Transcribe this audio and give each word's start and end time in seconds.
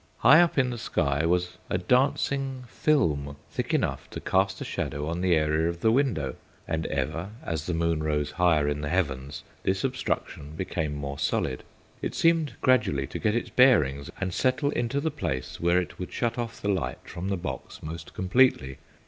High 0.17 0.41
up 0.41 0.57
in 0.57 0.71
the 0.71 0.79
sky 0.79 1.27
was 1.27 1.59
a 1.69 1.77
dancing 1.77 2.63
film, 2.67 3.35
thick 3.51 3.71
enough 3.71 4.09
to 4.09 4.19
cast 4.19 4.59
a 4.59 4.65
shadow 4.65 5.07
on 5.07 5.21
the 5.21 5.35
area 5.35 5.69
of 5.69 5.81
the 5.81 5.91
window; 5.91 6.37
and 6.67 6.87
ever, 6.87 7.29
as 7.43 7.67
the 7.67 7.75
moon 7.75 8.01
rode 8.01 8.31
higher 8.31 8.67
in 8.67 8.81
the 8.81 8.89
heavens, 8.89 9.43
this 9.61 9.83
obstruction 9.83 10.53
became 10.55 10.95
more 10.95 11.19
solid. 11.19 11.61
It 12.01 12.15
seemed 12.15 12.53
gradually 12.61 13.05
to 13.05 13.19
get 13.19 13.35
its 13.35 13.51
bearings 13.51 14.09
and 14.19 14.33
settle 14.33 14.71
into 14.71 14.99
the 14.99 15.11
place 15.11 15.59
where 15.59 15.79
it 15.79 15.99
would 15.99 16.11
shut 16.11 16.35
off 16.35 16.59
the 16.59 16.69
light 16.69 16.97
from 17.03 17.29
the 17.29 17.37
box 17.37 17.83
most 17.83 18.15
completely. 18.15 18.79